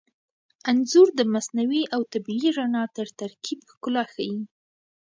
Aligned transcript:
انځور 0.69 1.07
د 1.19 1.21
مصنوعي 1.33 1.83
او 1.95 2.01
طبیعي 2.13 2.49
رڼا 2.57 2.83
تر 2.97 3.07
ترکیب 3.19 3.59
ښکلا 3.71 4.03
ښيي. 4.13 4.39